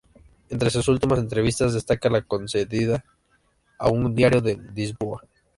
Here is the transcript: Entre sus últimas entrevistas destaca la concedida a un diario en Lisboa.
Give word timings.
Entre 0.49 0.71
sus 0.71 0.87
últimas 0.87 1.19
entrevistas 1.19 1.75
destaca 1.75 2.09
la 2.09 2.23
concedida 2.23 3.05
a 3.77 3.89
un 3.91 4.15
diario 4.15 4.41
en 4.47 4.73
Lisboa. 4.73 5.21